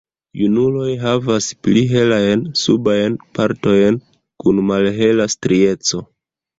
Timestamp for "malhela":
4.75-5.33